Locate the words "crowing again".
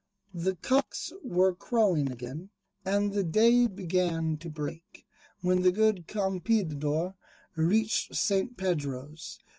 1.53-2.49